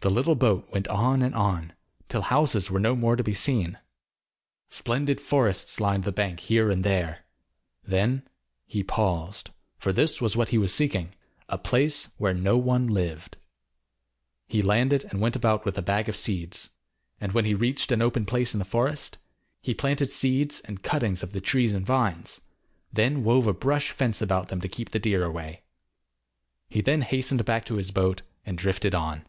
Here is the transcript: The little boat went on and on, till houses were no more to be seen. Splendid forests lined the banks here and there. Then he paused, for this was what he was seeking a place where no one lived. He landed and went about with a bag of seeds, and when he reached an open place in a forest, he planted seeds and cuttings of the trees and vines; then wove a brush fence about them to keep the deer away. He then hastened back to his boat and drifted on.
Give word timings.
The 0.00 0.10
little 0.10 0.34
boat 0.36 0.70
went 0.70 0.86
on 0.88 1.22
and 1.22 1.34
on, 1.34 1.72
till 2.10 2.20
houses 2.20 2.70
were 2.70 2.78
no 2.78 2.94
more 2.94 3.16
to 3.16 3.24
be 3.24 3.32
seen. 3.32 3.78
Splendid 4.68 5.22
forests 5.22 5.80
lined 5.80 6.04
the 6.04 6.12
banks 6.12 6.44
here 6.44 6.70
and 6.70 6.84
there. 6.84 7.24
Then 7.82 8.28
he 8.66 8.84
paused, 8.84 9.50
for 9.78 9.94
this 9.94 10.20
was 10.20 10.36
what 10.36 10.50
he 10.50 10.58
was 10.58 10.72
seeking 10.74 11.14
a 11.48 11.56
place 11.56 12.10
where 12.18 12.34
no 12.34 12.58
one 12.58 12.86
lived. 12.86 13.38
He 14.46 14.60
landed 14.60 15.04
and 15.04 15.18
went 15.18 15.34
about 15.34 15.64
with 15.64 15.78
a 15.78 15.82
bag 15.82 16.10
of 16.10 16.14
seeds, 16.14 16.68
and 17.18 17.32
when 17.32 17.46
he 17.46 17.54
reached 17.54 17.90
an 17.90 18.02
open 18.02 18.26
place 18.26 18.54
in 18.54 18.60
a 18.60 18.64
forest, 18.66 19.16
he 19.62 19.72
planted 19.72 20.12
seeds 20.12 20.60
and 20.60 20.82
cuttings 20.84 21.22
of 21.22 21.32
the 21.32 21.40
trees 21.40 21.72
and 21.72 21.86
vines; 21.86 22.42
then 22.92 23.24
wove 23.24 23.46
a 23.46 23.54
brush 23.54 23.90
fence 23.90 24.20
about 24.20 24.48
them 24.48 24.60
to 24.60 24.68
keep 24.68 24.90
the 24.90 25.00
deer 25.00 25.24
away. 25.24 25.62
He 26.68 26.82
then 26.82 27.00
hastened 27.00 27.42
back 27.46 27.64
to 27.64 27.76
his 27.76 27.90
boat 27.90 28.20
and 28.44 28.58
drifted 28.58 28.94
on. 28.94 29.24